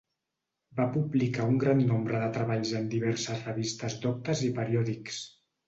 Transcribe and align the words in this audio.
Va 0.79 0.87
publicar 0.95 1.45
un 1.51 1.59
gran 1.65 1.83
nombre 1.91 2.23
de 2.25 2.31
treballs 2.39 2.73
en 2.81 2.89
diverses 2.95 3.47
revistes 3.51 4.01
doctes 4.09 4.45
i 4.51 4.53
periòdics. 4.59 5.25